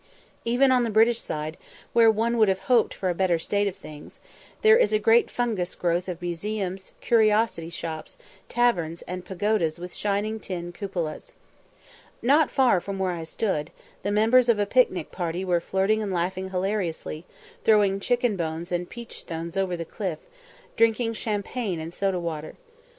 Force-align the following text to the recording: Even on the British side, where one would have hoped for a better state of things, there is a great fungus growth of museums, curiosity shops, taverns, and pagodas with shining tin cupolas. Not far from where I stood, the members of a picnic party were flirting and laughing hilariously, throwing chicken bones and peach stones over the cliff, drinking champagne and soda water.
Even 0.45 0.71
on 0.71 0.83
the 0.83 0.89
British 0.89 1.19
side, 1.21 1.57
where 1.93 2.09
one 2.09 2.39
would 2.39 2.47
have 2.47 2.61
hoped 2.61 2.91
for 2.91 3.09
a 3.09 3.13
better 3.13 3.37
state 3.37 3.67
of 3.67 3.75
things, 3.75 4.19
there 4.63 4.75
is 4.75 4.91
a 4.91 4.97
great 4.97 5.29
fungus 5.29 5.75
growth 5.75 6.09
of 6.09 6.23
museums, 6.23 6.91
curiosity 7.01 7.69
shops, 7.69 8.17
taverns, 8.49 9.03
and 9.03 9.25
pagodas 9.25 9.77
with 9.77 9.93
shining 9.93 10.39
tin 10.39 10.71
cupolas. 10.71 11.33
Not 12.19 12.49
far 12.49 12.81
from 12.81 12.97
where 12.97 13.11
I 13.11 13.23
stood, 13.23 13.69
the 14.01 14.09
members 14.09 14.49
of 14.49 14.57
a 14.57 14.65
picnic 14.65 15.11
party 15.11 15.45
were 15.45 15.59
flirting 15.61 16.01
and 16.01 16.11
laughing 16.11 16.49
hilariously, 16.49 17.23
throwing 17.63 17.99
chicken 17.99 18.35
bones 18.35 18.71
and 18.71 18.89
peach 18.89 19.19
stones 19.19 19.55
over 19.55 19.77
the 19.77 19.85
cliff, 19.85 20.17
drinking 20.75 21.13
champagne 21.13 21.79
and 21.79 21.93
soda 21.93 22.19
water. 22.19 22.55